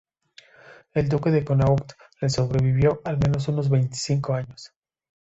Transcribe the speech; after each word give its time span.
El 0.93 1.09
duque 1.09 1.29
de 1.29 1.45
Connaught 1.45 1.93
le 2.21 2.29
sobrevivió 2.29 3.01
al 3.05 3.19
menos 3.19 3.47
unos 3.49 3.69
veinticinco 3.69 4.33
años. 4.33 4.73